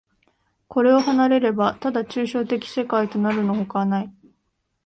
[0.67, 4.11] これを離れれば、ただ抽象的世界となるのほかない。